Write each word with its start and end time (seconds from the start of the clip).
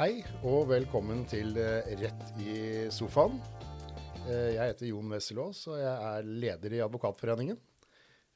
Hei 0.00 0.22
og 0.48 0.70
velkommen 0.70 1.26
til 1.28 1.50
eh, 1.60 1.90
Rett 2.00 2.38
i 2.40 2.52
sofaen. 2.88 3.34
Eh, 4.22 4.54
Jeg 4.54 4.70
heter 4.70 4.88
Jon 4.88 5.10
Wesselås, 5.12 5.58
og 5.68 5.76
jeg 5.76 5.90
er 5.92 6.30
leder 6.40 6.76
i 6.78 6.80
Advokatforeningen. 6.80 7.58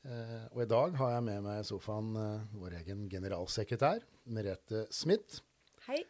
Eh, 0.04 0.42
Og 0.52 0.60
i 0.60 0.68
dag 0.68 0.98
har 1.00 1.14
jeg 1.14 1.24
med 1.30 1.40
meg 1.46 1.62
i 1.62 1.64
sofaen 1.64 2.12
vår 2.52 2.76
egen 2.82 3.06
generalsekretær, 3.08 4.04
Merete 4.28 4.84
Smith. 4.92 5.40
Hei. 5.86 6.02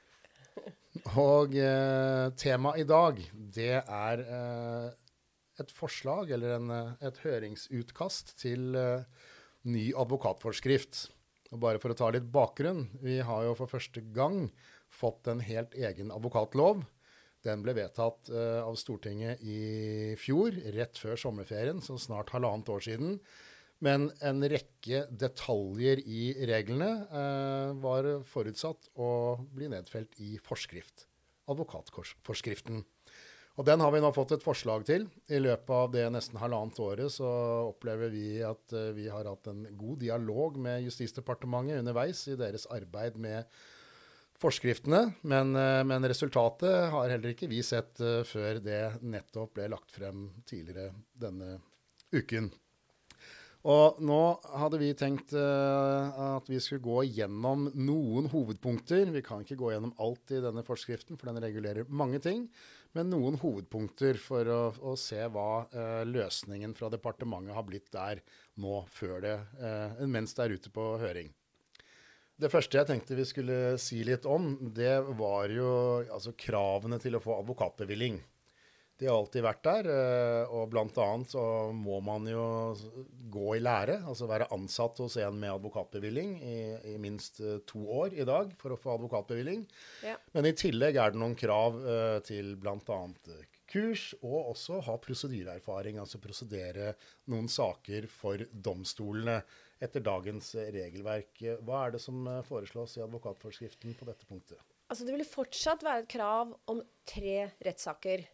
Og 1.22 1.54
temaet 2.42 2.82
i 2.82 2.90
dag, 2.90 3.22
det 3.54 3.72
er 3.78 4.26
et 5.62 5.78
forslag, 5.78 6.34
eller 6.34 6.58
en, 6.58 6.78
et 6.98 7.22
høringsutkast 7.22 8.40
til 8.42 8.74
ny 9.70 9.86
advokatforskrift. 9.94 11.04
Og 11.54 11.62
bare 11.62 11.78
for 11.78 11.94
å 11.94 12.02
ta 12.02 12.10
litt 12.10 12.26
bakgrunn, 12.26 12.88
vi 13.06 13.20
har 13.22 13.46
jo 13.46 13.54
for 13.62 13.70
første 13.70 14.02
gang 14.18 14.48
fått 14.94 15.30
en 15.30 15.42
helt 15.44 15.74
egen 15.74 16.12
advokatlov. 16.14 16.84
Den 17.44 17.64
ble 17.64 17.74
vedtatt 17.76 18.30
uh, 18.32 18.62
av 18.64 18.76
Stortinget 18.80 19.42
i 19.44 20.14
fjor, 20.20 20.54
rett 20.76 21.00
før 21.00 21.18
sommerferien, 21.20 21.82
så 21.84 21.98
snart 22.00 22.32
halvannet 22.32 22.70
år 22.72 22.86
siden. 22.86 23.18
Men 23.84 24.08
en 24.24 24.40
rekke 24.48 25.04
detaljer 25.10 26.00
i 26.08 26.30
reglene 26.48 26.90
uh, 27.10 27.74
var 27.82 28.08
forutsatt 28.28 28.88
å 28.96 29.10
bli 29.52 29.68
nedfelt 29.72 30.16
i 30.24 30.38
forskrift. 30.40 31.04
Advokatforskriften. 31.52 32.80
Og 33.54 33.66
den 33.68 33.82
har 33.84 33.92
vi 33.94 34.00
nå 34.02 34.08
fått 34.14 34.32
et 34.34 34.42
forslag 34.42 34.82
til. 34.88 35.04
I 35.30 35.38
løpet 35.38 35.70
av 35.76 35.92
det 35.94 36.08
nesten 36.10 36.40
halvannet 36.40 36.80
året 36.82 37.12
så 37.14 37.28
opplever 37.68 38.10
vi 38.14 38.40
at 38.46 38.72
uh, 38.72 38.88
vi 38.96 39.10
har 39.12 39.28
hatt 39.28 39.52
en 39.52 39.66
god 39.76 40.00
dialog 40.06 40.56
med 40.64 40.86
Justisdepartementet 40.88 41.84
underveis 41.84 42.24
i 42.32 42.38
deres 42.40 42.66
arbeid 42.72 43.20
med 43.20 43.44
forskriftene. 44.40 45.12
Men, 45.22 45.54
eh, 45.56 45.84
men 45.84 46.08
resultatet 46.08 46.90
har 46.92 47.08
heller 47.12 47.34
ikke 47.34 47.50
vi 47.50 47.62
sett 47.64 48.00
eh, 48.00 48.22
før 48.26 48.60
det 48.64 48.82
nettopp 49.02 49.54
ble 49.56 49.70
lagt 49.72 49.94
frem 49.94 50.28
tidligere 50.48 50.92
denne 51.20 51.58
uken. 52.14 52.52
Og 53.64 54.00
nå 54.04 54.20
hadde 54.60 54.78
vi 54.82 54.90
tenkt 54.92 55.32
eh, 55.32 56.22
at 56.36 56.48
vi 56.52 56.60
skulle 56.60 56.84
gå 56.84 57.04
gjennom 57.16 57.70
noen 57.72 58.28
hovedpunkter. 58.32 59.08
Vi 59.14 59.22
kan 59.24 59.40
ikke 59.44 59.56
gå 59.60 59.72
gjennom 59.72 59.94
alt 60.04 60.34
i 60.36 60.42
denne 60.44 60.64
forskriften, 60.66 61.16
for 61.16 61.30
den 61.30 61.40
regulerer 61.40 61.88
mange 61.88 62.20
ting. 62.20 62.44
Men 62.94 63.08
noen 63.10 63.38
hovedpunkter 63.40 64.20
for 64.22 64.50
å, 64.52 64.60
å 64.84 64.92
se 65.00 65.18
hva 65.34 65.64
løsningen 66.06 66.76
fra 66.78 66.92
departementet 66.92 67.56
har 67.56 67.64
blitt 67.66 67.88
der 67.90 68.20
nå, 68.62 68.84
før 68.94 69.16
det, 69.24 69.32
mens 70.06 70.36
det 70.36 70.44
er 70.44 70.54
ute 70.60 70.70
på 70.70 70.84
høring. 71.02 71.32
Det 72.40 72.50
første 72.50 72.80
jeg 72.80 72.88
tenkte 72.88 73.16
vi 73.18 73.26
skulle 73.28 73.58
si 73.78 74.00
litt 74.06 74.24
om, 74.26 74.56
det 74.74 74.96
var 75.18 75.52
jo 75.54 75.68
altså, 76.02 76.34
kravene 76.34 76.98
til 77.02 77.14
å 77.14 77.22
få 77.22 77.38
advokatbevilling. 77.40 78.18
De 78.98 79.08
har 79.10 79.16
alltid 79.18 79.42
vært 79.42 79.62
der, 79.66 79.88
eh, 79.90 80.52
og 80.54 80.68
bl.a. 80.70 81.06
så 81.26 81.44
må 81.74 81.98
man 82.06 82.28
jo 82.30 82.44
gå 83.34 83.56
i 83.56 83.62
lære, 83.62 83.98
altså 84.06 84.28
være 84.30 84.46
ansatt 84.54 85.00
hos 85.02 85.16
en 85.18 85.40
med 85.40 85.50
advokatbevilling 85.50 86.36
i, 86.38 86.58
i 86.92 86.94
minst 87.02 87.40
eh, 87.42 87.58
to 87.66 87.82
år 88.02 88.14
i 88.14 88.26
dag 88.28 88.54
for 88.60 88.74
å 88.74 88.78
få 88.78 88.94
advokatbevilling. 88.94 89.66
Ja. 90.06 90.14
Men 90.38 90.46
i 90.46 90.54
tillegg 90.58 91.00
er 91.02 91.14
det 91.14 91.22
noen 91.22 91.34
krav 91.38 91.82
eh, 91.82 92.20
til 92.26 92.54
bl.a. 92.62 93.00
kurs, 93.74 94.06
og 94.22 94.54
også 94.54 94.78
ha 94.86 94.94
prosedyreerfaring, 95.02 95.98
altså 95.98 96.20
prosedere 96.22 96.92
noen 97.32 97.50
saker 97.50 98.06
for 98.10 98.46
domstolene 98.54 99.40
etter 99.82 100.04
dagens 100.06 100.54
regelverk. 100.54 101.42
Hva 101.66 101.82
er 101.86 101.96
det 101.96 102.02
som 102.04 102.22
foreslås 102.46 102.96
i 102.96 103.04
advokatforskriften 103.04 103.98
på 103.98 104.08
dette 104.08 104.30
punktet? 104.30 104.62
Altså, 104.88 105.04
det 105.04 105.16
vil 105.16 105.26
fortsatt 105.26 105.82
være 105.84 106.04
et 106.04 106.12
krav 106.14 106.54
om 106.70 106.80
tre 107.08 107.50
rettssaker. 107.66 108.24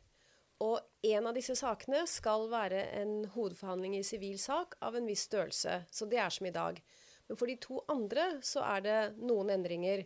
Og 0.60 0.76
en 1.08 1.26
av 1.30 1.36
disse 1.36 1.54
sakene 1.56 2.02
skal 2.10 2.48
være 2.52 2.82
en 3.00 3.22
hovedforhandling 3.32 3.96
i 3.96 4.04
sivil 4.04 4.36
sak 4.38 4.76
av 4.84 4.98
en 4.98 5.06
viss 5.08 5.24
størrelse. 5.30 5.84
Så 5.88 6.08
det 6.10 6.20
er 6.20 6.34
som 6.34 6.48
i 6.50 6.54
dag. 6.54 6.82
Men 7.30 7.38
for 7.40 7.48
de 7.48 7.56
to 7.62 7.80
andre 7.88 8.26
så 8.44 8.64
er 8.66 8.84
det 8.84 8.98
noen 9.22 9.54
endringer. 9.54 10.04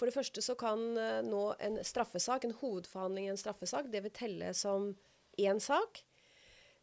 For 0.00 0.08
det 0.08 0.16
første 0.16 0.40
så 0.44 0.56
kan 0.56 0.80
eh, 0.96 1.20
nå 1.26 1.42
en 1.60 1.76
straffesak, 1.84 2.46
en 2.48 2.56
hovedforhandling 2.56 3.28
i 3.28 3.32
en 3.34 3.40
straffesak, 3.40 3.90
det 3.92 4.00
vil 4.06 4.14
telle 4.16 4.54
som 4.56 4.94
én 5.40 5.60
sak. 5.60 6.00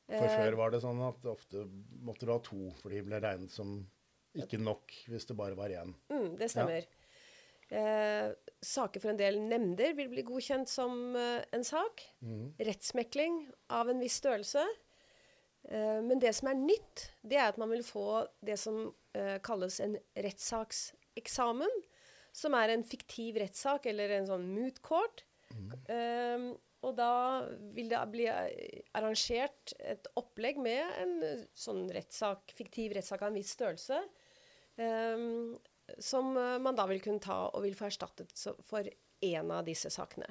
For 0.08 0.24
Eh, 0.24 0.38
før 0.40 0.56
var 0.56 0.72
det 0.72 0.84
sånn 0.86 1.02
at 1.04 1.26
ofte 1.28 1.66
måtte 2.06 2.28
du 2.28 2.32
ha 2.32 2.38
to, 2.46 2.70
for 2.80 2.94
de 2.94 3.02
ble 3.04 3.20
regnet 3.20 3.52
som 3.52 3.82
ikke 4.38 4.60
nok 4.62 4.94
hvis 5.10 5.26
det 5.28 5.36
bare 5.36 5.58
var 5.58 5.74
én. 5.74 5.92
Mm, 6.14 6.38
det 6.40 6.52
stemmer. 6.54 6.86
Eh, 7.68 8.30
saker 8.64 9.04
for 9.04 9.12
en 9.12 9.20
del 9.20 9.42
nemnder 9.44 9.98
vil 9.98 10.12
bli 10.14 10.24
godkjent 10.24 10.70
som 10.72 11.18
eh, 11.20 11.42
en 11.52 11.66
sak. 11.68 12.06
Rettsmekling 12.70 13.42
av 13.76 13.92
en 13.92 14.00
viss 14.00 14.22
størrelse. 14.22 14.64
Eh, 15.68 16.00
men 16.06 16.22
det 16.24 16.32
som 16.38 16.52
er 16.54 16.62
nytt, 16.62 17.10
det 17.28 17.42
er 17.42 17.52
at 17.52 17.60
man 17.60 17.74
vil 17.74 17.84
få 17.84 18.24
det 18.46 18.56
som 18.62 18.86
eh, 19.18 19.36
kalles 19.44 19.82
en 19.84 19.98
rettssakseksamen. 20.16 21.82
Som 22.36 22.56
er 22.58 22.74
en 22.74 22.86
fiktiv 22.86 23.40
rettssak, 23.42 23.88
eller 23.92 24.18
en 24.18 24.30
sånn 24.30 24.48
moot 24.54 24.82
court. 24.86 25.26
Eh, 25.90 26.48
og 26.86 26.94
da 26.98 27.46
vil 27.74 27.90
det 27.90 28.02
bli 28.14 28.28
eh, 28.30 28.84
arrangert 28.98 29.74
et 29.80 30.08
opplegg 30.20 30.60
med 30.62 31.00
en 31.02 31.16
eh, 31.26 31.48
sånn 31.58 31.88
rettssak, 31.94 32.54
fiktiv 32.56 32.94
rettssak 32.98 33.24
av 33.24 33.32
en 33.32 33.40
viss 33.40 33.56
størrelse. 33.58 34.04
um, 34.78 35.58
som 35.98 36.38
eh, 36.38 36.58
man 36.60 36.76
da 36.76 36.86
vil 36.90 37.02
kunne 37.04 37.24
ta 37.24 37.48
og 37.48 37.64
vil 37.66 37.76
få 37.78 37.88
erstattet 37.90 38.34
for 38.68 38.88
én 39.24 39.54
av 39.54 39.66
disse 39.68 39.90
sakene. 39.94 40.28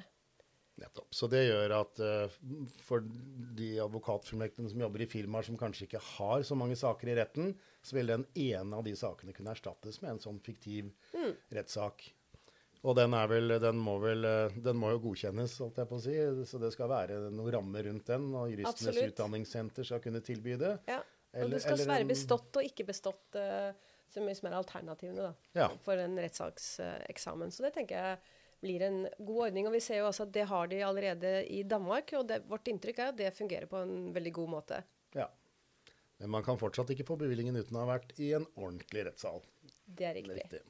Nettopp. 0.77 1.07
Så 1.15 1.25
det 1.31 1.39
gjør 1.47 1.73
at 1.79 1.99
uh, 2.05 2.35
for 2.85 3.01
de 3.57 3.69
advokatfullmektene 3.81 4.69
som 4.69 4.83
jobber 4.85 5.01
i 5.01 5.09
firmaer 5.09 5.47
som 5.47 5.57
kanskje 5.57 5.87
ikke 5.87 6.01
har 6.17 6.45
så 6.45 6.57
mange 6.59 6.77
saker 6.77 7.09
i 7.09 7.15
retten, 7.17 7.55
så 7.81 7.97
vil 7.97 8.11
den 8.13 8.27
ene 8.37 8.77
av 8.77 8.83
de 8.85 8.93
sakene 8.99 9.33
kunne 9.33 9.55
erstattes 9.55 9.97
med 10.03 10.11
en 10.15 10.21
sånn 10.21 10.37
fiktiv 10.45 10.91
rettssak. 11.55 12.05
Og 12.85 12.95
den, 12.95 13.11
vel, 13.31 13.55
den, 13.59 13.79
må 13.81 13.97
vel, 13.99 14.23
eh, 14.27 14.53
den 14.63 14.77
må 14.79 14.91
jo 14.93 14.99
godkjennes, 15.07 15.57
holdt 15.63 15.79
jeg 15.81 15.89
på 15.89 15.97
å 15.97 16.03
si. 16.03 16.15
Så 16.47 16.59
det 16.61 16.69
skal 16.75 16.91
være 16.91 17.17
noen 17.33 17.51
rammer 17.57 17.87
rundt 17.89 18.05
den, 18.11 18.29
og 18.37 18.51
Juristenes 18.53 18.91
Absolutt. 18.93 19.13
utdanningssenter 19.15 19.87
skal 19.89 20.03
kunne 20.03 20.21
tilby 20.23 20.55
det. 20.61 20.75
Ja. 20.87 21.01
Og 21.01 21.41
Eller- 21.41 21.57
det 21.57 21.61
skal 21.65 21.73
eller 21.73 21.93
være 21.93 22.05
en- 22.05 22.13
bestått 22.13 22.55
og 22.55 22.63
ikke 22.63 22.85
bestått 22.87 23.35
uh, 23.35 23.73
som 24.07 24.23
liksom 24.23 24.47
er 24.47 24.55
alternativene 24.61 25.25
da, 25.25 25.33
Ja. 25.55 25.67
for 25.83 25.97
en 25.97 26.15
rettssakseksamen. 26.17 27.51
Så 27.51 27.65
det 27.65 27.73
tenker 27.73 27.95
jeg 27.97 28.19
blir 28.63 28.85
en 28.87 29.01
god 29.17 29.47
ordning. 29.47 29.67
Og 29.69 29.75
vi 29.75 29.83
ser 29.83 30.01
jo 30.01 30.07
også 30.09 30.27
at 30.27 30.33
det 30.35 30.47
har 30.49 30.71
de 30.71 30.83
allerede 30.85 31.33
i 31.53 31.63
Danmark. 31.63 32.13
Og 32.19 32.27
det, 32.29 32.41
vårt 32.49 32.69
inntrykk 32.71 33.03
er 33.03 33.11
at 33.11 33.19
det 33.19 33.35
fungerer 33.37 33.69
på 33.69 33.81
en 33.83 34.09
veldig 34.15 34.33
god 34.39 34.53
måte. 34.57 34.81
Ja. 35.17 35.29
Men 36.17 36.33
man 36.33 36.45
kan 36.45 36.57
fortsatt 36.57 36.89
ikke 36.93 37.05
få 37.07 37.19
bevillingen 37.21 37.59
uten 37.59 37.77
å 37.77 37.85
ha 37.85 37.91
vært 37.97 38.15
i 38.17 38.33
en 38.37 38.47
ordentlig 38.57 39.05
rettssal. 39.09 39.43
Det 39.85 40.09
er 40.09 40.17
riktig. 40.17 40.41
Riktig. 40.41 40.63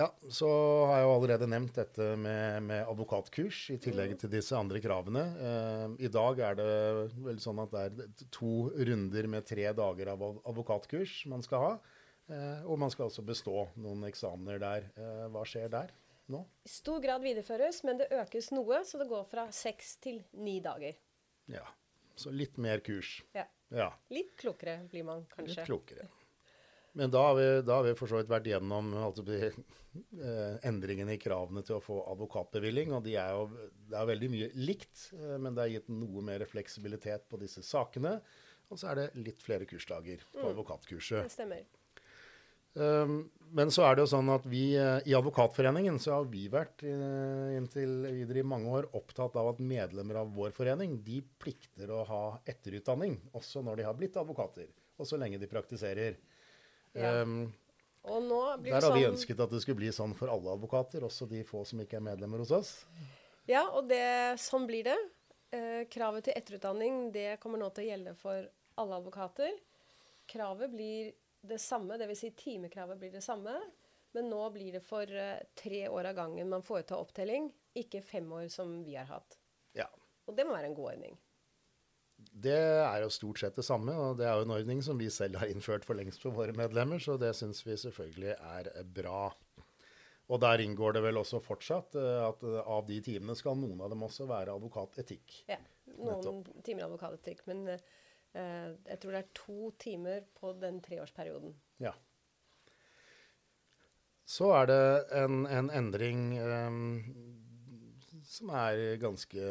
Ja, 0.00 0.06
så 0.32 0.48
har 0.88 1.02
jeg 1.02 1.04
jo 1.04 1.14
allerede 1.18 1.46
nevnt 1.52 1.76
dette 1.76 2.04
med, 2.16 2.62
med 2.64 2.86
advokatkurs, 2.88 3.58
i 3.74 3.76
tillegg 3.76 4.14
til 4.22 4.30
disse 4.32 4.56
andre 4.56 4.80
kravene. 4.80 5.24
Eh, 5.36 5.84
I 6.08 6.10
dag 6.12 6.40
er 6.48 6.56
det 6.56 6.68
vel 7.26 7.40
sånn 7.44 7.60
at 7.60 7.74
det 7.74 7.82
er 7.90 8.28
to 8.32 8.70
runder 8.72 9.28
med 9.28 9.44
tre 9.50 9.66
dager 9.76 10.14
av 10.14 10.24
advokatkurs 10.48 11.18
man 11.28 11.44
skal 11.44 11.66
ha. 11.66 11.74
Eh, 12.32 12.64
og 12.64 12.80
man 12.80 12.94
skal 12.94 13.10
også 13.10 13.24
bestå 13.26 13.66
noen 13.84 14.08
eksamener 14.08 14.64
der. 14.64 14.88
Eh, 14.96 15.26
hva 15.28 15.44
skjer 15.44 15.68
der 15.76 15.92
nå? 16.30 16.44
I 16.64 16.70
stor 16.70 17.00
grad 17.02 17.24
videreføres, 17.24 17.82
men 17.88 17.98
det 18.00 18.10
økes 18.14 18.52
noe, 18.54 18.82
så 18.86 19.00
det 19.00 19.08
går 19.10 19.24
fra 19.30 19.48
seks 19.54 19.96
til 20.04 20.22
ni 20.38 20.58
dager. 20.64 20.98
Ja, 21.50 21.64
så 22.16 22.30
litt 22.34 22.58
mer 22.62 22.82
kurs. 22.84 23.20
Ja. 23.36 23.46
Ja. 23.72 23.88
Litt 24.12 24.36
klokere 24.38 24.82
blir 24.90 25.06
man 25.08 25.24
kanskje. 25.32 25.62
Litt 25.62 25.70
klokere. 25.70 26.08
Men 26.92 27.10
da 27.10 27.22
har 27.26 27.34
vi, 27.34 27.62
da 27.64 27.78
har 27.78 27.86
vi 27.86 27.94
for 27.96 28.10
så 28.10 28.18
vidt 28.20 28.28
vært 28.28 28.50
gjennom 28.50 28.90
altså, 29.00 29.24
eh, 29.32 30.56
endringene 30.68 31.16
i 31.16 31.20
kravene 31.20 31.64
til 31.64 31.78
å 31.78 31.84
få 31.84 32.02
advokatbevilling. 32.12 32.92
Og 32.98 33.04
de 33.06 33.16
er 33.20 33.32
jo, 33.32 33.68
det 33.88 33.96
er 33.96 34.10
veldig 34.12 34.32
mye 34.34 34.50
likt, 34.60 35.06
eh, 35.16 35.38
men 35.40 35.56
det 35.56 35.64
er 35.64 35.76
gitt 35.78 35.92
noe 35.92 36.24
mer 36.26 36.44
fleksibilitet 36.48 37.24
på 37.32 37.40
disse 37.40 37.64
sakene. 37.64 38.18
Og 38.72 38.80
så 38.80 38.92
er 38.92 39.00
det 39.00 39.24
litt 39.24 39.44
flere 39.44 39.68
kursdager 39.68 40.20
på 40.32 40.44
advokatkurset. 40.52 41.24
Det 41.24 41.32
stemmer. 41.32 41.64
Um, 42.74 43.30
men 43.52 43.70
så 43.72 43.84
er 43.84 43.96
det 43.96 44.06
jo 44.06 44.10
sånn 44.14 44.30
at 44.32 44.46
vi 44.48 44.62
eh, 44.80 45.02
i 45.10 45.12
Advokatforeningen 45.16 45.98
så 46.00 46.14
har 46.14 46.28
vi 46.32 46.46
vært 46.52 46.84
eh, 46.88 47.50
inntil 47.58 48.06
videre 48.06 48.40
i 48.40 48.46
mange 48.48 48.70
år 48.72 48.86
opptatt 48.96 49.36
av 49.36 49.50
at 49.50 49.60
medlemmer 49.60 50.22
av 50.22 50.30
vår 50.32 50.54
forening 50.56 50.94
de 51.04 51.18
plikter 51.42 51.92
å 51.92 52.00
ha 52.08 52.22
etterutdanning 52.48 53.18
også 53.36 53.60
når 53.66 53.82
de 53.82 53.86
har 53.90 53.98
blitt 53.98 54.16
advokater, 54.16 54.70
og 54.96 55.08
så 55.08 55.20
lenge 55.20 55.40
de 55.42 55.50
praktiserer. 55.50 56.16
Ja. 56.96 57.18
Um, 57.20 57.50
Og 58.08 58.24
nå 58.24 58.40
blir 58.62 58.72
der 58.72 58.88
har 58.88 58.96
vi 58.96 59.04
sånn 59.04 59.18
ønsket 59.18 59.44
at 59.44 59.52
det 59.52 59.60
skulle 59.66 59.82
bli 59.82 59.92
sånn 59.92 60.16
for 60.16 60.32
alle 60.32 60.56
advokater, 60.56 61.04
også 61.04 61.28
de 61.28 61.44
få 61.46 61.66
som 61.68 61.84
ikke 61.84 62.00
er 62.00 62.08
medlemmer 62.08 62.40
hos 62.40 62.54
oss. 62.56 62.72
Ja, 63.50 63.66
og 63.68 63.84
det, 63.90 64.02
sånn 64.40 64.64
blir 64.70 64.88
det. 64.88 64.96
Eh, 65.52 65.84
kravet 65.92 66.24
til 66.24 66.40
etterutdanning 66.40 67.10
det 67.12 67.36
kommer 67.42 67.60
nå 67.60 67.68
til 67.76 67.84
å 67.84 67.90
gjelde 67.90 68.16
for 68.16 68.48
alle 68.80 68.96
advokater. 68.96 69.52
Kravet 70.32 70.72
blir 70.72 71.12
det 71.46 71.58
samme, 71.62 71.98
dvs. 72.00 72.24
Si 72.24 72.30
timekravet 72.38 73.00
blir 73.00 73.12
det 73.14 73.24
samme. 73.24 73.56
Men 74.12 74.28
nå 74.28 74.42
blir 74.52 74.74
det 74.76 74.82
for 74.84 75.08
eh, 75.08 75.40
tre 75.56 75.86
år 75.88 76.10
av 76.10 76.18
gangen 76.18 76.50
man 76.52 76.64
foretar 76.64 77.00
opptelling, 77.00 77.48
ikke 77.78 78.02
fem 78.04 78.26
år 78.36 78.48
som 78.52 78.82
vi 78.84 78.98
har 78.98 79.08
hatt. 79.08 79.38
Ja. 79.76 79.88
Og 80.28 80.36
det 80.36 80.44
må 80.44 80.52
være 80.52 80.68
en 80.68 80.76
god 80.76 80.90
ordning. 80.92 81.16
Det 82.22 82.54
er 82.54 82.98
jo 83.02 83.08
stort 83.10 83.40
sett 83.40 83.56
det 83.58 83.64
samme, 83.66 83.94
og 83.98 84.18
det 84.20 84.28
er 84.28 84.36
jo 84.36 84.44
en 84.44 84.54
ordning 84.54 84.82
som 84.84 85.00
vi 85.00 85.08
selv 85.10 85.40
har 85.40 85.50
innført 85.50 85.86
for 85.88 85.98
lengst 85.98 86.22
for 86.22 86.36
våre 86.36 86.54
medlemmer, 86.54 87.00
så 87.02 87.16
det 87.18 87.32
syns 87.38 87.64
vi 87.66 87.78
selvfølgelig 87.80 88.36
er 88.36 88.70
bra. 88.84 89.30
Og 90.32 90.40
der 90.40 90.62
inngår 90.64 90.96
det 90.96 91.02
vel 91.04 91.18
også 91.20 91.42
fortsatt 91.42 91.96
eh, 91.98 92.20
at 92.24 92.44
eh, 92.46 92.60
av 92.60 92.86
de 92.88 93.00
timene 93.04 93.34
skal 93.36 93.58
noen 93.58 93.80
av 93.82 93.90
dem 93.92 94.04
også 94.06 94.28
være 94.30 94.54
advokatetikk. 94.54 95.42
Ja, 95.50 95.58
noen 95.98 96.44
timer 96.64 96.86
advokatetikk, 96.86 97.42
men 97.50 97.66
eh, 97.74 97.82
jeg 98.34 98.98
tror 99.00 99.12
det 99.12 99.20
er 99.20 99.34
to 99.36 99.70
timer 99.82 100.24
på 100.38 100.54
den 100.56 100.80
treårsperioden. 100.84 101.52
Ja. 101.82 101.92
Så 104.24 104.52
er 104.56 104.68
det 104.70 104.82
en, 105.18 105.42
en 105.46 105.68
endring 105.76 106.22
um, 106.40 107.02
som 108.24 108.52
er 108.56 108.96
ganske 109.02 109.42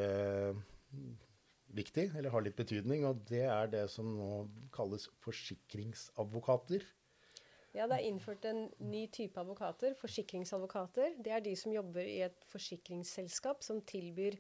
viktig, 1.72 2.08
eller 2.18 2.34
har 2.34 2.44
litt 2.44 2.58
betydning, 2.58 3.06
og 3.08 3.22
det 3.30 3.44
er 3.46 3.70
det 3.72 3.86
som 3.92 4.10
nå 4.18 4.32
kalles 4.74 5.08
forsikringsadvokater. 5.24 6.88
Ja, 7.72 7.86
det 7.88 8.02
er 8.02 8.08
innført 8.10 8.46
en 8.50 8.66
ny 8.84 9.06
type 9.14 9.40
advokater, 9.40 9.94
forsikringsadvokater. 10.00 11.16
Det 11.24 11.32
er 11.32 11.44
de 11.44 11.54
som 11.56 11.72
jobber 11.72 12.04
i 12.04 12.20
et 12.26 12.42
forsikringsselskap 12.52 13.64
som 13.64 13.80
tilbyr 13.88 14.36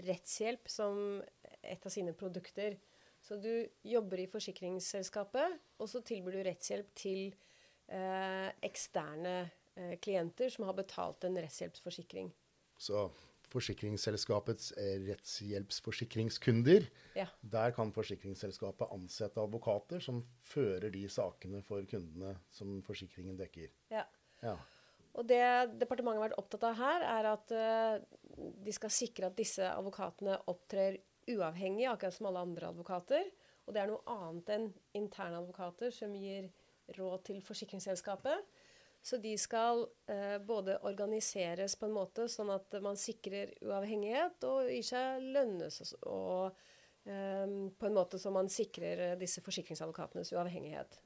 rettshjelp 0.00 0.70
som 0.72 1.20
et 1.60 1.84
av 1.84 1.92
sine 1.92 2.14
produkter. 2.16 2.78
Så 3.22 3.38
du 3.38 3.52
jobber 3.86 4.18
i 4.18 4.28
forsikringsselskapet, 4.30 5.58
og 5.78 5.90
så 5.90 6.02
tilbyr 6.02 6.38
du 6.38 6.44
rettshjelp 6.46 6.88
til 6.98 7.28
eh, 7.86 8.48
eksterne 8.66 9.34
eh, 9.78 9.94
klienter 10.02 10.50
som 10.50 10.66
har 10.66 10.74
betalt 10.78 11.28
en 11.28 11.38
rettshjelpsforsikring. 11.38 12.32
Så 12.82 13.06
forsikringsselskapets 13.52 14.72
eh, 14.80 14.96
rettshjelpsforsikringskunder. 15.06 16.88
Ja. 17.18 17.28
Der 17.54 17.74
kan 17.76 17.92
forsikringsselskapet 17.94 18.90
ansette 18.94 19.42
advokater 19.42 20.02
som 20.02 20.18
fører 20.42 20.90
de 20.90 21.04
sakene 21.12 21.62
for 21.66 21.86
kundene 21.86 22.34
som 22.50 22.80
forsikringen 22.86 23.38
dekker. 23.38 23.70
Ja. 23.92 24.06
Ja. 24.42 24.56
Og 25.12 25.28
det 25.28 25.44
departementet 25.78 26.22
har 26.22 26.30
vært 26.30 26.40
opptatt 26.40 26.64
av 26.70 26.78
her, 26.78 27.02
er 27.04 27.26
at 27.34 27.50
uh, 27.52 28.44
de 28.64 28.72
skal 28.72 28.92
sikre 28.94 29.28
at 29.28 29.36
disse 29.36 29.66
advokatene 29.68 30.38
opptrer 30.48 30.96
uavhengig, 31.30 31.86
akkurat 31.90 32.16
som 32.16 32.28
alle 32.30 32.42
andre 32.46 32.72
advokater. 32.72 33.30
Og 33.66 33.74
det 33.74 33.82
er 33.82 33.92
noe 33.92 34.02
annet 34.10 34.52
enn 34.54 34.68
interne 34.98 35.38
advokater 35.38 35.94
som 35.94 36.14
gir 36.18 36.50
råd 36.96 37.24
til 37.28 37.40
forsikringsselskapet. 37.46 38.48
Så 39.02 39.18
de 39.18 39.32
skal 39.38 39.84
eh, 40.10 40.38
både 40.46 40.76
organiseres 40.86 41.74
på 41.78 41.88
en 41.88 41.96
måte 41.96 42.28
sånn 42.30 42.52
at 42.54 42.74
man 42.82 42.98
sikrer 42.98 43.50
uavhengighet, 43.64 44.44
og 44.46 44.68
gir 44.70 44.84
seg 44.86 45.24
lønnes 45.34 45.80
og 46.06 46.52
eh, 47.10 47.56
på 47.78 47.88
en 47.88 47.96
måte 47.96 48.20
som 48.22 48.38
man 48.38 48.50
sikrer 48.50 49.08
eh, 49.08 49.16
disse 49.18 49.42
forsikringsadvokatenes 49.42 50.30
uavhengighet. 50.36 51.00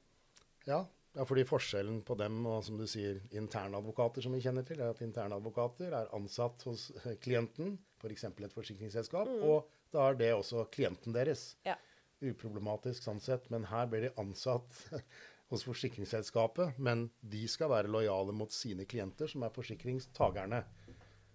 Ja, 0.69 0.83
ja, 1.17 1.25
fordi 1.25 1.47
forskjellen 1.49 2.03
på 2.05 2.13
dem 2.19 2.43
og 2.45 2.59
som 2.67 2.77
du 2.77 2.85
sier, 2.89 3.17
internadvokater 3.33 4.21
som 4.21 4.35
vi 4.37 4.43
kjenner 4.43 4.65
til, 4.67 4.83
er 4.83 4.93
at 4.93 5.01
internadvokater 5.01 5.95
er 5.97 6.11
ansatt 6.13 6.67
hos 6.69 6.91
eh, 7.01 7.15
klienten, 7.23 7.79
f.eks. 7.97 8.27
For 8.27 8.45
et 8.45 8.53
forsikringsselskap, 8.53 9.31
mm. 9.31 9.45
og 9.49 9.71
da 9.93 10.09
er 10.09 10.19
det 10.19 10.33
også 10.35 10.65
klienten 10.73 11.15
deres. 11.15 11.51
Ja. 11.67 11.77
Uproblematisk 12.23 13.05
sånn 13.05 13.21
sett, 13.21 13.49
men 13.53 13.67
her 13.69 13.89
blir 13.91 14.07
de 14.07 14.13
ansatt 14.21 14.79
hos 15.51 15.63
forsikringsselskapet, 15.67 16.79
men 16.81 17.07
de 17.21 17.45
skal 17.47 17.71
være 17.71 17.91
lojale 17.91 18.35
mot 18.35 18.51
sine 18.51 18.87
klienter, 18.89 19.29
som 19.31 19.45
er 19.47 19.53
forsikringstagerne. 19.55 20.63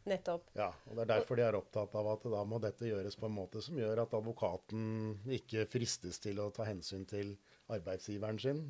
Nettopp. 0.04 0.48
Ja, 0.58 0.72
og 0.90 0.96
Det 0.96 1.04
er 1.04 1.10
derfor 1.12 1.38
de 1.38 1.44
er 1.46 1.56
opptatt 1.56 1.94
av 1.94 2.08
at 2.10 2.24
da 2.26 2.42
må 2.48 2.58
dette 2.62 2.88
gjøres 2.88 3.14
på 3.18 3.28
en 3.28 3.36
måte 3.36 3.62
som 3.62 3.78
gjør 3.78 4.02
at 4.02 4.16
advokaten 4.18 5.20
ikke 5.38 5.62
fristes 5.70 6.18
til 6.22 6.40
å 6.42 6.50
ta 6.54 6.66
hensyn 6.66 7.06
til 7.06 7.36
arbeidsgiveren 7.70 8.40
sin 8.42 8.64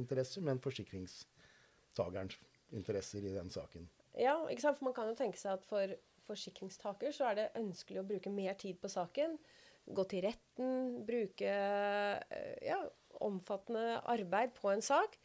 interesser, 0.00 0.42
men 0.42 0.60
forsikringstagerens 0.64 2.40
interesser 2.74 3.22
i 3.28 3.34
den 3.36 3.52
saken. 3.52 3.86
Ja, 4.18 4.34
ikke 4.50 4.64
sant? 4.66 4.80
for 4.80 4.90
man 4.90 4.96
kan 4.96 5.12
jo 5.12 5.16
tenke 5.16 5.38
seg 5.38 5.60
at 5.60 5.68
for 5.68 5.94
forsikringstaker 6.26 7.14
så 7.14 7.30
er 7.30 7.38
det 7.38 7.50
ønskelig 7.60 8.02
å 8.02 8.06
bruke 8.08 8.32
mer 8.32 8.56
tid 8.60 8.80
på 8.82 8.90
saken. 8.92 9.36
Gå 9.82 10.04
til 10.10 10.24
retten, 10.26 11.02
bruke 11.06 11.52
eh, 11.52 12.56
ja, 12.66 12.78
omfattende 13.22 14.00
arbeid 14.10 14.54
på 14.58 14.70
en 14.72 14.84
sak. 14.84 15.18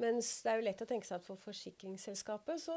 Mens 0.00 0.38
det 0.44 0.52
er 0.52 0.60
jo 0.60 0.66
lett 0.68 0.84
å 0.84 0.88
tenke 0.88 1.08
seg 1.08 1.20
at 1.20 1.26
for 1.26 1.40
forsikringsselskapet 1.40 2.62
så 2.62 2.76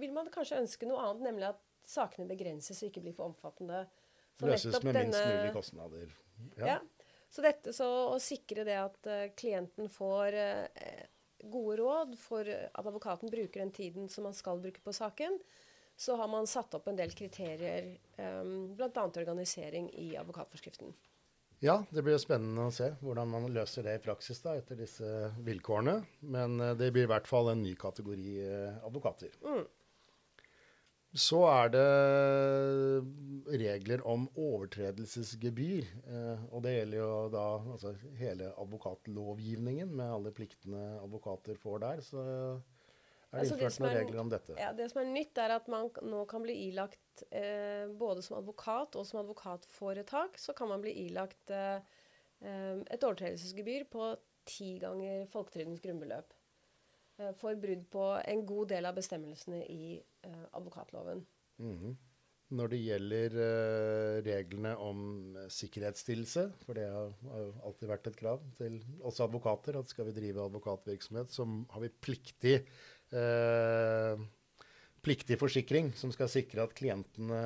vil 0.00 0.14
man 0.14 0.30
kanskje 0.32 0.62
ønske 0.62 0.88
noe 0.88 1.02
annet, 1.04 1.26
nemlig 1.28 1.50
at 1.50 1.60
sakene 1.86 2.28
begrenses 2.30 2.80
og 2.80 2.90
ikke 2.90 3.02
blir 3.04 3.16
for 3.16 3.30
omfattende. 3.30 3.84
Så 4.40 4.48
Løses 4.48 4.82
med 4.82 4.96
denne, 4.96 5.10
minst 5.12 5.36
mulig 5.36 5.54
kostnader. 5.56 6.12
Ja. 6.56 6.66
ja. 6.74 6.78
Så, 7.30 7.44
dette, 7.44 7.74
så 7.76 7.86
å 8.10 8.18
sikre 8.22 8.64
det 8.66 8.78
at 8.80 9.06
uh, 9.06 9.26
klienten 9.38 9.90
får 9.92 10.34
uh, 10.34 11.02
gode 11.50 11.76
råd 11.80 12.16
for 12.20 12.48
at 12.48 12.80
advokaten 12.80 13.30
bruker 13.32 13.62
den 13.62 13.74
tiden 13.74 14.08
som 14.12 14.26
man 14.28 14.36
skal 14.36 14.60
bruke 14.62 14.82
på 14.84 14.94
saken, 14.96 15.38
så 16.00 16.16
har 16.16 16.28
man 16.32 16.46
satt 16.48 16.72
opp 16.78 16.86
en 16.88 16.96
del 16.96 17.12
kriterier, 17.12 17.90
um, 18.16 18.70
bl.a. 18.72 19.02
organisering, 19.04 19.90
i 20.00 20.14
advokatforskriften. 20.16 20.94
Ja, 21.60 21.74
det 21.92 22.00
blir 22.06 22.16
spennende 22.16 22.70
å 22.70 22.72
se 22.72 22.86
hvordan 23.02 23.28
man 23.28 23.50
løser 23.52 23.84
det 23.84 23.98
i 23.98 24.00
praksis 24.00 24.40
da, 24.40 24.54
etter 24.56 24.78
disse 24.80 25.28
vilkårene. 25.44 25.98
Men 26.32 26.56
eh, 26.56 26.72
det 26.80 26.88
blir 26.94 27.04
i 27.04 27.10
hvert 27.10 27.28
fall 27.28 27.52
en 27.52 27.60
ny 27.60 27.74
kategori 27.76 28.38
eh, 28.46 28.78
advokater. 28.88 29.34
Mm. 29.44 29.66
Så 31.20 31.42
er 31.50 31.72
det 31.74 31.84
regler 33.60 34.00
om 34.08 34.24
overtredelsesgebyr. 34.40 35.92
Eh, 36.08 36.48
og 36.48 36.64
det 36.64 36.78
gjelder 36.78 37.02
jo 37.02 37.12
da 37.36 37.46
altså, 37.74 37.92
hele 38.16 38.54
advokatlovgivningen 38.54 39.92
med 40.00 40.16
alle 40.16 40.32
pliktene 40.32 40.94
advokater 41.02 41.60
får 41.60 41.84
der. 41.84 42.04
Så 42.08 42.24
er 43.30 43.36
det 43.36 43.44
altså, 43.44 43.56
innført 43.56 43.76
det 43.76 43.82
noen 43.84 43.92
er, 43.92 44.00
regler 44.00 44.20
om 44.20 44.30
dette. 44.32 44.56
Ja, 44.58 44.72
Det 44.74 44.88
som 44.90 45.02
er 45.02 45.10
nytt, 45.10 45.38
er 45.38 45.54
at 45.54 45.68
man 45.70 45.90
nå 46.02 46.24
kan 46.30 46.42
bli 46.42 46.56
ilagt, 46.66 47.22
eh, 47.30 47.86
både 48.00 48.24
som 48.26 48.40
advokat 48.40 48.98
og 48.98 49.06
som 49.06 49.20
advokatforetak, 49.22 50.38
så 50.38 50.54
kan 50.58 50.68
man 50.72 50.82
bli 50.82 50.96
ilagt 51.06 51.54
eh, 51.54 51.78
eh 52.42 52.82
et 52.90 53.06
overtredelsesgebyr 53.06 53.86
på 53.92 54.10
ti 54.50 54.78
ganger 54.82 55.26
folketrygdens 55.30 55.82
grunnbeløp. 55.84 56.34
Eh, 57.20 57.32
for 57.38 57.58
brudd 57.60 57.86
på 57.92 58.06
en 58.24 58.46
god 58.46 58.70
del 58.74 58.88
av 58.88 58.96
bestemmelsene 58.98 59.64
i 59.68 59.98
eh, 59.98 60.46
advokatloven. 60.52 61.26
Mm 61.58 61.76
-hmm. 61.78 61.96
Når 62.50 62.66
det 62.72 62.78
gjelder 62.82 63.34
uh, 63.38 64.22
reglene 64.26 64.72
om 64.76 65.36
sikkerhetsstillelse, 65.48 66.52
for 66.64 66.74
det 66.74 66.88
har, 66.90 67.12
har, 67.30 67.44
jo 67.44 67.52
alltid 67.68 67.88
vært 67.88 68.06
et 68.10 68.16
krav 68.16 68.40
til 68.58 68.80
oss 69.06 69.20
advokater, 69.20 69.78
at 69.78 69.88
skal 69.88 70.08
vi 70.08 70.16
drive 70.16 70.42
advokatvirksomhet, 70.44 71.30
så 71.30 71.46
har 71.70 71.80
vi 71.80 71.88
pliktig 71.88 72.66
eh, 73.16 74.22
pliktig 75.04 75.38
forsikring 75.40 75.92
som 75.96 76.12
skal 76.14 76.30
sikre 76.30 76.64
at 76.66 76.76
klientene 76.76 77.40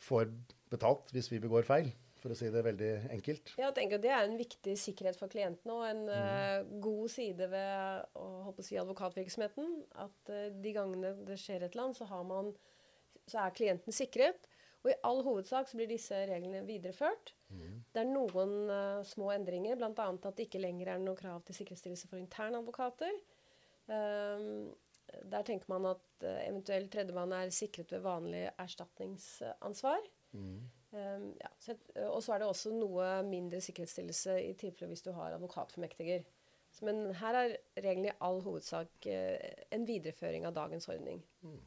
får 0.00 0.30
betalt 0.72 1.12
hvis 1.12 1.30
vi 1.32 1.40
begår 1.42 1.66
feil, 1.66 1.90
for 2.22 2.32
å 2.32 2.38
si 2.38 2.48
det 2.52 2.62
veldig 2.64 2.90
enkelt. 3.16 3.54
Ja, 3.58 3.68
jeg 3.68 3.76
tenker 3.80 4.02
Det 4.02 4.12
er 4.14 4.26
en 4.26 4.38
viktig 4.38 4.76
sikkerhet 4.78 5.18
for 5.18 5.32
klientene 5.32 5.74
og 5.74 5.84
en 5.88 6.04
mm. 6.06 6.12
uh, 6.14 6.78
god 6.84 7.10
side 7.12 7.48
ved 7.50 8.06
å, 8.18 8.54
si, 8.60 8.78
advokatvirksomheten. 8.80 9.74
At 10.04 10.32
uh, 10.32 10.46
de 10.62 10.74
gangene 10.76 11.16
det 11.26 11.40
skjer 11.42 11.66
et 11.66 11.74
eller 11.74 11.88
annet, 11.88 11.98
så, 11.98 12.22
man, 12.28 12.52
så, 13.26 13.42
er 13.42 13.56
klienten 13.58 13.96
sikret. 13.96 14.48
Og 14.82 14.90
i 14.90 14.98
all 15.06 15.20
hovedsak 15.22 15.68
så 15.70 15.78
blir 15.78 15.90
disse 15.90 16.16
reglene 16.30 16.64
videreført. 16.66 17.34
Mm. 17.50 17.82
Det 17.94 18.02
er 18.02 18.08
noen 18.08 18.56
uh, 18.70 19.02
små 19.06 19.30
endringer, 19.34 19.78
bl.a. 19.78 19.92
at 19.92 20.38
det 20.38 20.48
ikke 20.48 20.62
lenger 20.62 20.94
er 20.94 21.02
noe 21.02 21.18
krav 21.18 21.42
til 21.46 21.58
sikkerhetsstillelse 21.58 22.10
for 22.10 22.22
internadvokater. 22.22 23.18
Um, 23.90 24.74
der 25.28 25.42
tenker 25.44 25.68
man 25.72 25.88
at 25.90 26.24
uh, 26.24 26.36
eventuell 26.46 26.86
tredjemann 26.92 27.34
er 27.34 27.50
sikret 27.54 27.90
ved 27.92 28.04
vanlig 28.04 28.44
erstatningsansvar. 28.62 30.04
Mm. 30.32 30.60
Um, 30.92 31.26
ja, 31.40 31.50
og 32.06 32.22
så 32.22 32.34
er 32.34 32.42
det 32.42 32.48
også 32.48 32.72
noe 32.76 33.08
mindre 33.26 33.60
sikkerhetsstillelse 33.64 34.38
i 34.44 34.54
tilfelle 34.60 34.92
hvis 34.92 35.04
du 35.04 35.10
har 35.16 35.34
advokatformektiger. 35.34 36.24
Men 36.86 37.10
her 37.18 37.36
er 37.36 37.56
reglene 37.84 38.12
i 38.12 38.16
all 38.24 38.40
hovedsak 38.44 39.10
uh, 39.10 39.50
en 39.74 39.88
videreføring 39.88 40.46
av 40.48 40.56
dagens 40.56 40.88
ordning. 40.92 41.20
Mm. 41.42 41.58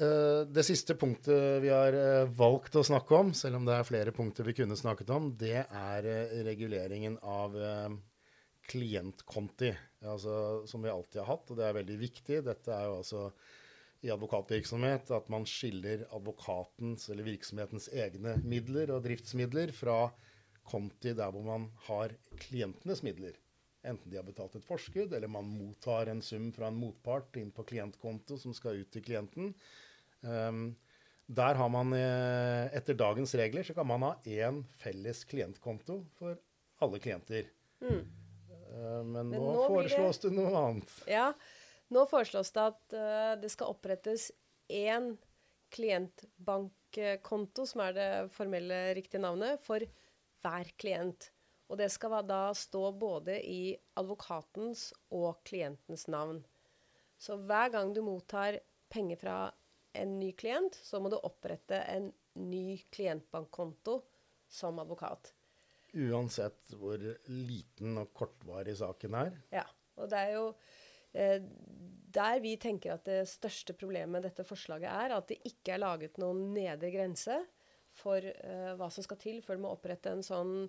Uh, 0.00 0.40
det 0.50 0.64
siste 0.66 0.96
punktet 0.98 1.60
vi 1.62 1.70
har 1.70 1.94
valgt 2.34 2.80
å 2.80 2.86
snakke 2.86 3.20
om, 3.20 3.30
selv 3.36 3.60
om 3.60 3.68
det 3.68 3.76
er 3.76 3.86
flere 3.86 4.16
punkter 4.16 4.48
vi 4.48 4.56
kunne 4.56 4.78
snakket 4.80 5.12
om, 5.14 5.30
det 5.38 5.68
er 5.68 6.10
reguleringen 6.48 7.20
av 7.20 7.54
klientkonti, 8.70 9.72
altså, 10.04 10.64
som 10.68 10.84
vi 10.84 10.92
alltid 10.92 11.20
har 11.22 11.30
hatt, 11.32 11.50
og 11.50 11.58
det 11.58 11.66
er 11.66 11.76
veldig 11.78 11.98
viktig. 12.00 12.40
Dette 12.46 12.72
er 12.72 12.88
jo 12.88 12.98
altså 13.00 13.24
i 14.04 14.10
advokatvirksomhet 14.12 15.12
at 15.16 15.30
man 15.32 15.46
skiller 15.48 16.04
advokatens 16.12 17.08
eller 17.12 17.24
virksomhetens 17.28 17.88
egne 17.92 18.36
midler 18.44 18.92
og 18.92 19.04
driftsmidler 19.06 19.72
fra 19.76 20.10
konti 20.68 21.14
der 21.16 21.32
hvor 21.32 21.44
man 21.46 21.70
har 21.88 22.12
klientenes 22.46 23.04
midler. 23.04 23.40
enten 23.84 24.08
de 24.08 24.16
har 24.16 24.24
betalt 24.24 24.54
et 24.56 24.64
forskudd, 24.64 25.12
eller 25.12 25.28
man 25.28 25.44
mottar 25.44 26.08
en 26.08 26.22
sum 26.24 26.46
fra 26.56 26.70
en 26.70 26.78
motpart 26.80 27.36
inn 27.36 27.50
på 27.52 27.66
klientkonto 27.68 28.38
som 28.40 28.54
skal 28.56 28.78
ut 28.80 28.88
til 28.88 29.04
klienten. 29.04 29.50
Um, 30.24 30.70
der 31.26 31.54
har 31.54 31.68
man, 31.68 31.92
eh, 31.92 32.76
etter 32.76 32.96
dagens 32.96 33.34
regler, 33.34 33.62
så 33.62 33.74
kan 33.74 33.86
man 33.86 34.02
ha 34.02 34.14
én 34.24 34.62
felles 34.80 35.24
klientkonto 35.24 36.06
for 36.16 36.36
alle 36.80 36.98
klienter. 36.98 37.48
Mm. 37.80 38.04
Uh, 38.74 39.02
men, 39.02 39.28
men, 39.30 39.38
nå, 39.38 39.52
nå 39.54 39.66
foreslås 39.70 40.20
det... 40.22 40.32
det 40.32 40.40
noe 40.40 40.62
annet. 40.62 40.96
Ja, 41.10 41.28
nå 41.94 42.06
foreslås 42.10 42.50
det 42.54 42.64
at 42.72 42.96
uh, 42.96 43.34
det 43.40 43.52
skal 43.54 43.70
opprettes 43.74 44.30
én 44.72 45.14
klientbankkonto, 45.74 47.66
som 47.66 47.82
er 47.86 47.94
det 47.96 48.10
formelle 48.34 48.80
riktige 48.98 49.22
navnet, 49.22 49.62
for 49.62 49.82
hver 50.42 50.70
klient. 50.80 51.30
Og 51.70 51.78
det 51.80 51.88
skal 51.92 52.20
da 52.28 52.52
stå 52.54 52.90
både 53.00 53.38
i 53.40 53.74
advokatens 53.98 54.90
og 55.14 55.40
klientens 55.48 56.06
navn. 56.12 56.42
Så 57.18 57.38
hver 57.40 57.72
gang 57.72 57.94
du 57.94 58.02
mottar 58.04 58.60
penger 58.92 59.18
fra 59.20 59.38
en 59.96 60.18
ny 60.20 60.32
klient, 60.36 60.76
så 60.76 61.00
må 61.00 61.10
du 61.10 61.16
opprette 61.16 61.78
en 61.88 62.10
ny 62.34 62.82
klientbankkonto 62.92 64.00
som 64.50 64.78
advokat. 64.82 65.32
Uansett 65.94 66.74
hvor 66.78 66.98
liten 67.30 67.98
og 68.02 68.10
kortvarig 68.16 68.74
saken 68.80 69.18
er? 69.20 69.36
Ja. 69.54 69.66
Og 70.02 70.10
det 70.10 70.20
er 70.20 70.32
jo 70.34 70.46
eh, 71.14 71.42
der 72.14 72.40
vi 72.42 72.56
tenker 72.60 72.96
at 72.96 73.06
det 73.06 73.22
største 73.30 73.76
problemet 73.78 74.10
med 74.16 74.26
dette 74.26 74.46
forslaget 74.46 74.90
er 74.90 75.14
at 75.16 75.28
det 75.30 75.40
ikke 75.46 75.76
er 75.76 75.82
laget 75.82 76.18
noen 76.22 76.48
nedre 76.54 76.90
grense 76.94 77.38
for 77.94 78.22
eh, 78.22 78.72
hva 78.78 78.90
som 78.90 79.06
skal 79.06 79.20
til 79.22 79.42
før 79.44 79.58
du 79.58 79.64
må 79.64 79.74
opprette 79.74 80.10
en 80.10 80.24
sånn 80.26 80.64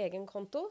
egen 0.00 0.26
konto. 0.28 0.66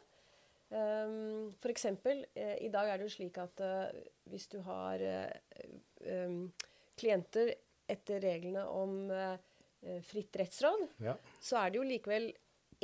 Um, 0.70 1.50
for 1.58 1.72
eksempel, 1.74 2.22
eh, 2.38 2.56
i 2.62 2.70
dag 2.70 2.90
er 2.90 3.00
det 3.00 3.08
jo 3.08 3.16
slik 3.16 3.40
at 3.42 3.62
eh, 3.66 4.04
hvis 4.30 4.46
du 4.52 4.60
har 4.68 5.02
um, 5.02 6.44
klienter 7.00 7.56
etter 7.90 8.22
reglene 8.22 8.68
om 8.70 9.10
uh, 9.10 9.34
fritt 10.06 10.38
rettsråd, 10.38 10.86
ja. 11.02 11.16
så 11.42 11.58
er 11.64 11.72
det 11.72 11.80
jo 11.80 11.88
likevel 11.90 12.30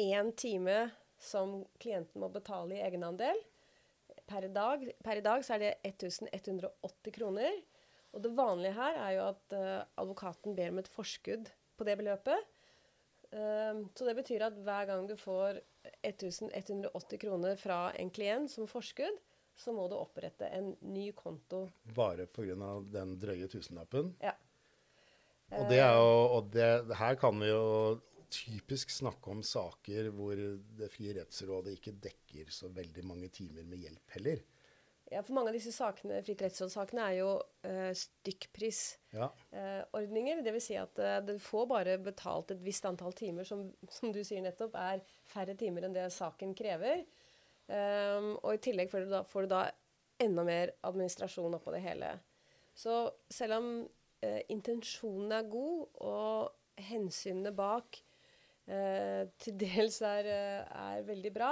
én 0.02 0.32
time 0.34 0.80
som 1.26 1.60
klienten 1.82 2.22
må 2.22 2.30
betale 2.34 2.78
i 2.78 2.84
egenandel. 2.86 3.40
Per, 4.26 4.48
dag. 4.54 4.86
per 5.04 5.20
i 5.20 5.26
dag 5.26 5.46
så 5.46 5.56
er 5.56 5.64
det 5.64 5.74
1180 5.92 7.16
kroner. 7.18 7.62
Og 8.16 8.24
det 8.24 8.32
vanlige 8.38 8.78
her 8.78 8.98
er 9.02 9.14
jo 9.18 9.24
at 9.34 9.56
advokaten 10.00 10.56
ber 10.56 10.72
om 10.72 10.80
et 10.80 10.90
forskudd 10.90 11.50
på 11.76 11.88
det 11.88 11.98
beløpet. 12.00 12.52
Uh, 13.36 13.84
så 13.98 14.08
det 14.08 14.16
betyr 14.16 14.46
at 14.48 14.58
hver 14.64 14.86
gang 14.88 15.08
du 15.10 15.16
får 15.20 15.60
1180 16.06 17.20
kroner 17.20 17.58
fra 17.60 17.80
en 18.00 18.12
klient 18.14 18.52
som 18.52 18.70
forskudd, 18.70 19.18
så 19.56 19.74
må 19.76 19.88
du 19.92 19.96
opprette 19.98 20.48
en 20.52 20.74
ny 20.94 21.10
konto. 21.16 21.66
Bare 21.96 22.28
pga. 22.28 22.72
den 22.92 23.16
drøye 23.20 23.48
tusenlappen? 23.52 24.14
Ja. 24.24 24.36
Og, 25.54 25.70
det 25.70 25.80
er 25.80 25.94
jo, 25.94 26.12
og 26.36 26.50
det, 26.52 26.70
her 26.98 27.16
kan 27.20 27.38
vi 27.40 27.52
jo 27.52 27.64
typisk 28.36 28.92
snakke 28.94 29.32
om 29.32 29.42
saker 29.46 30.12
hvor 30.16 30.40
Det 30.80 30.90
frie 30.94 31.16
rettsrådet 31.18 31.78
ikke 31.78 31.96
dekker 32.04 32.52
så 32.54 32.70
veldig 32.74 33.06
mange 33.08 33.32
timer 33.34 33.66
med 33.68 33.82
hjelp 33.86 34.18
heller. 34.18 34.44
Ja, 35.12 35.22
for 35.22 35.36
mange 35.38 35.52
av 35.52 35.56
disse 35.56 35.70
sakene, 35.70 36.18
fritt 36.26 36.42
rettsråd-sakene 36.42 37.04
er 37.06 37.18
jo 37.20 37.30
uh, 37.38 37.92
stykkprisordninger. 37.94 39.12
Ja. 39.14 40.42
Uh, 40.42 40.46
Dvs. 40.48 40.66
Si 40.66 40.78
at 40.82 40.98
uh, 40.98 41.20
du 41.22 41.36
får 41.42 41.68
bare 41.70 41.98
betalt 42.02 42.56
et 42.56 42.64
visst 42.66 42.88
antall 42.90 43.14
timer, 43.14 43.46
som, 43.46 43.68
som, 43.86 44.10
du 44.12 44.24
sier 44.26 44.42
nettopp, 44.42 44.74
er 44.74 45.04
færre 45.30 45.54
timer 45.60 45.86
enn 45.86 45.94
det 45.94 46.08
saken 46.16 46.56
krever. 46.58 47.06
Um, 47.70 48.34
og 48.42 48.56
i 48.56 48.62
tillegg 48.66 48.90
får 48.92 49.06
du, 49.06 49.14
da, 49.14 49.22
får 49.30 49.46
du 49.46 49.54
da 49.54 49.62
enda 50.22 50.46
mer 50.48 50.74
administrasjon 50.86 51.58
oppå 51.58 51.74
det 51.76 51.84
hele. 51.86 52.12
Så 52.74 53.06
selv 53.30 53.60
om 53.60 53.70
uh, 53.86 54.42
intensjonen 54.50 55.38
er 55.38 55.54
god, 55.54 55.86
og 56.02 56.82
hensynene 56.90 57.54
bak 57.56 58.02
til 58.66 59.58
dels 59.62 60.00
er, 60.02 60.28
er 60.66 61.04
veldig 61.06 61.32
bra, 61.36 61.50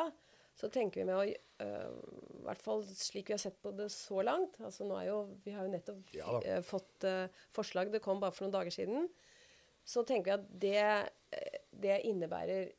så 0.58 0.70
tenker 0.70 1.02
vi 1.02 1.08
med 1.10 1.18
å 1.18 1.24
uh, 1.26 1.94
I 2.38 2.44
hvert 2.46 2.62
fall 2.62 2.84
slik 2.86 3.32
vi 3.32 3.36
har 3.36 3.42
sett 3.42 3.58
på 3.64 3.74
det 3.76 3.90
så 3.94 4.22
langt. 4.26 4.60
altså 4.62 4.86
nå 4.86 4.98
er 5.00 5.10
jo, 5.10 5.18
Vi 5.46 5.54
har 5.56 5.66
jo 5.66 5.74
nettopp 5.74 6.14
ja, 6.14 6.38
uh, 6.38 6.62
fått 6.66 7.08
uh, 7.10 7.26
forslag, 7.56 7.92
det 7.94 8.04
kom 8.06 8.22
bare 8.22 8.36
for 8.36 8.46
noen 8.46 8.56
dager 8.60 8.76
siden. 8.76 9.10
Så 9.84 10.06
tenker 10.08 10.30
vi 10.30 10.36
at 10.38 10.52
det, 10.64 11.48
det 11.76 11.98
innebærer 12.08 12.70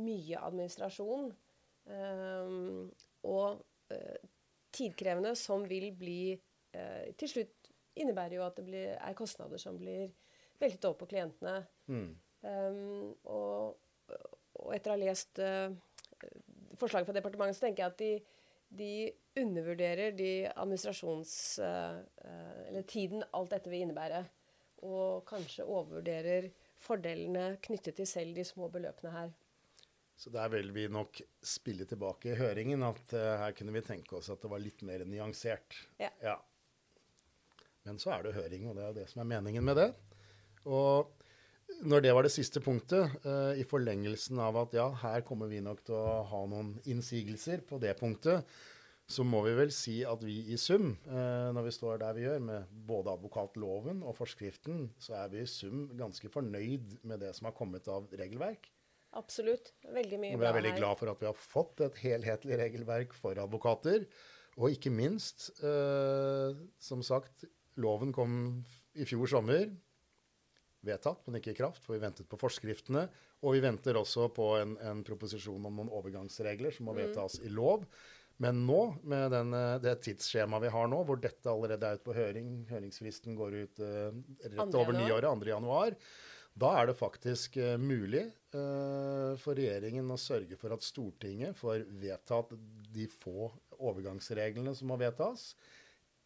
mye 0.00 0.38
administrasjon. 0.46 1.26
og 3.28 3.58
tidkrevende, 4.72 5.34
som 5.36 5.66
vil 5.68 5.90
bli 5.92 6.32
Til 7.20 7.28
slutt 7.28 7.68
innebærer 8.00 8.38
jo 8.38 8.46
at 8.46 8.56
det 8.56 8.64
blir, 8.64 8.94
er 8.96 9.18
kostnader 9.18 9.60
som 9.60 9.76
blir 9.76 10.08
veltet 10.58 10.88
over 10.88 11.02
på 11.02 11.10
klientene. 11.12 11.58
Mm. 11.92 12.16
Um, 12.44 13.12
og, 13.28 13.76
og, 14.64 14.72
etter 14.74 14.92
å 14.92 14.96
ha 14.96 15.02
lest 15.04 15.40
forslaget 16.78 17.08
fra 17.08 17.16
departementet, 17.16 17.58
så 17.58 17.66
tenker 17.66 17.84
jeg 17.84 17.92
at 17.92 18.00
de, 18.00 18.12
de 18.80 18.94
undervurderer 19.40 20.14
de 20.16 20.32
administrasjons... 20.50 21.34
Uh, 21.62 22.00
eller 22.68 22.86
tiden 22.88 23.24
alt 23.36 23.52
dette 23.54 23.70
vil 23.70 23.84
innebære. 23.84 24.24
Og 24.84 25.24
kanskje 25.28 25.66
overvurderer 25.66 26.50
fordelene 26.80 27.54
knyttet 27.64 27.98
til 28.00 28.08
selv 28.08 28.36
de 28.36 28.44
små 28.46 28.68
beløpene 28.72 29.12
her. 29.14 29.34
Så 30.14 30.30
der 30.30 30.50
vil 30.52 30.70
vi 30.74 30.86
nok 30.92 31.18
spille 31.42 31.86
tilbake 31.90 32.30
i 32.30 32.38
høringen 32.38 32.84
at 32.86 33.14
uh, 33.16 33.34
her 33.42 33.54
kunne 33.56 33.74
vi 33.74 33.84
tenke 33.86 34.18
oss 34.18 34.30
at 34.32 34.42
det 34.42 34.50
var 34.50 34.62
litt 34.62 34.84
mer 34.86 35.06
nyansert. 35.08 35.78
Ja. 36.00 36.10
ja. 36.22 36.38
Men 37.84 37.98
så 38.00 38.14
er 38.14 38.24
det 38.24 38.36
høring, 38.38 38.68
og 38.70 38.78
det 38.78 38.88
er 38.88 38.98
det 39.02 39.08
som 39.10 39.24
er 39.24 39.32
meningen 39.36 39.66
med 39.66 39.80
det. 39.80 39.90
Og 40.64 41.23
når 41.82 42.04
det 42.04 42.12
var 42.14 42.26
det 42.26 42.32
siste 42.34 42.62
punktet, 42.62 43.16
uh, 43.24 43.52
i 43.58 43.64
forlengelsen 43.68 44.38
av 44.42 44.58
at 44.62 44.76
ja, 44.76 44.86
her 45.02 45.24
kommer 45.26 45.50
vi 45.50 45.62
nok 45.64 45.82
til 45.86 45.96
å 45.98 46.22
ha 46.30 46.44
noen 46.50 46.74
innsigelser 46.90 47.64
på 47.68 47.80
det 47.82 47.96
punktet, 47.98 48.46
så 49.04 49.24
må 49.26 49.42
vi 49.44 49.52
vel 49.58 49.72
si 49.74 49.98
at 50.08 50.22
vi 50.24 50.38
i 50.54 50.56
sum, 50.60 50.94
uh, 51.10 51.50
når 51.52 51.66
vi 51.66 51.74
står 51.76 51.98
der 52.00 52.16
vi 52.16 52.24
gjør, 52.24 52.44
med 52.46 52.70
både 52.88 53.16
advokatloven 53.18 54.04
og 54.06 54.16
forskriften, 54.16 54.86
så 55.02 55.18
er 55.24 55.34
vi 55.34 55.42
i 55.42 55.50
sum 55.50 55.88
ganske 55.98 56.30
fornøyd 56.32 57.00
med 57.04 57.20
det 57.24 57.34
som 57.36 57.50
har 57.50 57.56
kommet 57.56 57.90
av 57.92 58.08
regelverk. 58.16 58.70
Absolutt. 59.14 59.74
Veldig 59.84 60.18
mye 60.18 60.30
bra 60.32 60.38
her. 60.38 60.40
Vi 60.42 60.50
er 60.50 60.60
veldig 60.60 60.76
glad 60.80 60.98
for 60.98 61.12
at 61.12 61.20
vi 61.20 61.28
har 61.28 61.36
fått 61.38 61.84
et 61.86 62.00
helhetlig 62.02 62.58
regelverk 62.58 63.12
for 63.14 63.38
advokater. 63.38 64.08
Og 64.58 64.74
ikke 64.74 64.90
minst, 64.94 65.50
uh, 65.62 66.54
som 66.82 67.02
sagt, 67.04 67.46
loven 67.78 68.14
kom 68.14 68.38
i 68.94 69.06
fjor 69.06 69.28
sommer 69.30 69.68
vedtatt, 70.86 71.22
men 71.26 71.38
ikke 71.38 71.54
i 71.54 71.58
kraft, 71.58 71.84
for 71.84 71.96
vi 71.96 72.02
ventet 72.02 72.28
på 72.30 72.38
forskriftene. 72.40 73.06
Og 73.44 73.56
vi 73.56 73.62
venter 73.64 73.98
også 74.00 74.28
på 74.34 74.50
en, 74.60 74.76
en 74.84 75.00
proposisjon 75.06 75.64
om 75.68 75.80
noen 75.80 75.92
overgangsregler 75.92 76.74
som 76.74 76.88
må 76.88 76.96
mm. 76.96 77.00
vedtas 77.02 77.40
mm. 77.40 77.46
i 77.48 77.54
lov. 77.54 77.86
Men 78.42 78.64
nå, 78.66 78.80
med 79.06 79.30
den, 79.30 79.54
eh, 79.54 79.80
det 79.82 79.98
tidsskjemaet 80.02 80.66
vi 80.66 80.74
har 80.74 80.88
nå, 80.90 81.00
hvor 81.06 81.20
dette 81.22 81.50
allerede 81.50 81.86
er 81.86 81.98
ute 81.98 82.06
på 82.06 82.16
høring, 82.16 82.54
høringsfristen 82.70 83.36
går 83.38 83.58
ut 83.62 83.82
uh, 83.84 84.16
rett 84.56 84.78
over 84.80 84.96
nyåret, 84.96 85.28
2.1., 85.44 85.98
da 86.54 86.70
er 86.78 86.86
det 86.86 86.98
faktisk 86.98 87.56
uh, 87.58 87.74
mulig 87.82 88.24
uh, 88.54 89.34
for 89.42 89.58
regjeringen 89.58 90.10
å 90.10 90.18
sørge 90.18 90.58
for 90.58 90.74
at 90.74 90.86
Stortinget 90.86 91.58
får 91.58 91.86
vedtatt 91.98 92.52
de 92.94 93.08
få 93.10 93.48
overgangsreglene 93.78 94.74
som 94.78 94.90
må 94.90 94.98
vedtas, 94.98 95.52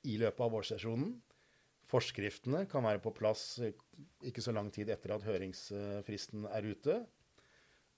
i 0.08 0.16
løpet 0.20 0.44
av 0.44 0.52
vårsesjonen. 0.54 1.16
Forskriftene 1.88 2.66
kan 2.68 2.84
være 2.84 3.00
på 3.00 3.14
plass 3.16 3.58
ikke 4.26 4.42
så 4.44 4.52
lang 4.52 4.68
tid 4.74 4.90
etter 4.92 5.14
at 5.14 5.24
høringsfristen 5.24 6.44
er 6.52 6.68
ute. 6.68 6.98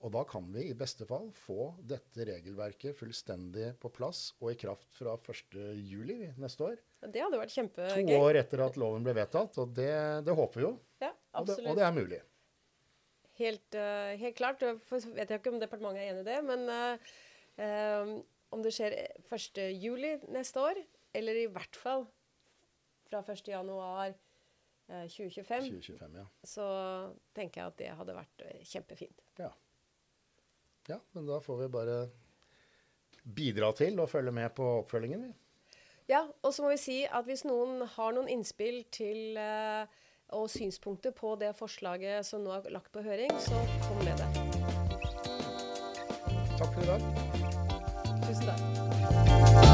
Og 0.00 0.12
da 0.14 0.22
kan 0.24 0.46
vi 0.54 0.70
i 0.70 0.76
beste 0.76 1.04
fall 1.08 1.26
få 1.36 1.72
dette 1.84 2.24
regelverket 2.24 2.96
fullstendig 2.96 3.74
på 3.82 3.90
plass 3.92 4.30
og 4.38 4.54
i 4.54 4.58
kraft 4.60 4.94
fra 4.96 5.12
1.7 5.18 6.38
neste 6.40 6.68
år. 6.70 6.78
Det 7.04 7.20
hadde 7.20 7.40
vært 7.40 7.52
kjempegøy. 7.52 8.06
To 8.08 8.20
år 8.22 8.38
etter 8.40 8.62
at 8.64 8.78
loven 8.80 9.04
ble 9.04 9.14
vedtatt, 9.18 9.58
og 9.60 9.74
det, 9.76 9.92
det 10.24 10.36
håper 10.38 10.62
vi 10.62 10.66
jo. 10.66 10.72
Ja, 11.04 11.10
og, 11.36 11.50
det, 11.50 11.58
og, 11.66 11.76
det, 11.76 11.84
er 11.84 11.96
mulig. 11.96 12.20
Helt, 13.40 13.76
uh, 13.76 14.14
helt 14.22 14.38
klart. 14.40 14.64
Jeg 14.64 14.80
vet 15.18 15.34
ikke 15.36 15.52
om 15.52 15.60
departementet 15.60 16.06
er 16.06 16.14
enig 16.14 16.24
i 16.24 16.30
det, 16.30 16.38
men 16.48 16.64
um, 17.60 18.14
om 18.56 18.64
det 18.64 18.72
skjer 18.76 18.96
1.7 19.28 20.32
neste 20.32 20.64
år, 20.64 20.80
eller 21.20 21.42
i 21.42 21.46
hvert 21.52 21.76
fall 21.76 22.08
fra 23.10 23.22
1.1.2025, 23.22 24.14
eh, 24.88 25.04
2025 25.10 26.16
ja. 26.20 26.24
så 26.46 26.66
tenker 27.36 27.62
jeg 27.62 27.72
at 27.72 27.78
det 27.82 27.92
hadde 27.98 28.16
vært 28.16 28.46
eh, 28.46 28.64
kjempefint. 28.72 29.22
Ja. 29.40 29.52
ja, 30.88 30.98
men 31.12 31.28
da 31.28 31.40
får 31.44 31.64
vi 31.64 31.70
bare 31.76 32.00
bidra 33.22 33.72
til 33.76 34.00
å 34.00 34.08
følge 34.10 34.32
med 34.34 34.54
på 34.56 34.66
oppfølgingen, 34.80 35.28
vi. 35.28 35.36
Ja, 36.10 36.24
og 36.42 36.54
så 36.54 36.64
må 36.64 36.72
vi 36.72 36.80
si 36.82 36.96
at 37.06 37.26
hvis 37.28 37.44
noen 37.46 37.84
har 37.86 38.14
noen 38.16 38.26
innspill 38.32 38.80
til 38.90 39.38
uh, 39.38 39.86
og 40.34 40.50
synspunkter 40.50 41.14
på 41.14 41.36
det 41.38 41.52
forslaget 41.58 42.26
som 42.26 42.42
nå 42.42 42.56
er 42.56 42.70
lagt 42.74 42.90
på 42.90 43.02
høring, 43.06 43.30
så 43.38 43.62
kom 43.86 44.02
med 44.02 44.18
det. 44.18 44.28
Takk 46.58 46.74
for 46.74 46.82
i 46.82 46.90
dag. 46.90 47.00
Tusen 48.26 48.50
takk. 48.50 49.69